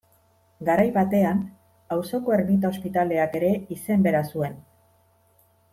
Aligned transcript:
Garai 0.69 0.85
batean 0.95 1.43
auzoko 1.97 2.35
ermita-hospitaleak 2.39 3.39
ere 3.43 3.53
izen 3.79 4.07
bera 4.09 4.23
zuen. 4.33 4.57